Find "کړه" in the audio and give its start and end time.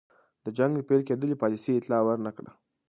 2.37-2.51